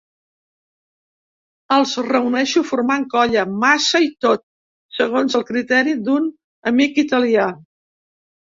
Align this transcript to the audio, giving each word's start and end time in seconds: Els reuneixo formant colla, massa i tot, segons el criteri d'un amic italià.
Els 1.75 1.93
reuneixo 2.07 2.63
formant 2.69 3.05
colla, 3.13 3.45
massa 3.65 4.03
i 4.07 4.11
tot, 4.27 4.43
segons 5.01 5.39
el 5.43 5.47
criteri 5.53 5.97
d'un 6.09 6.29
amic 6.75 7.01
italià. 7.07 7.49